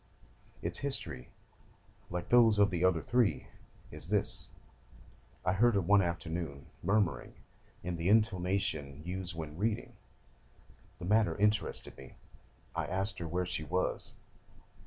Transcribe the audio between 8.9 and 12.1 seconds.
used when reading; the matter interested